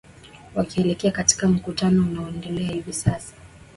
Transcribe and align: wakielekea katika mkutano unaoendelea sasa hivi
wakielekea 0.55 1.11
katika 1.11 1.47
mkutano 1.47 2.01
unaoendelea 2.07 2.93
sasa 2.93 3.35
hivi 3.35 3.67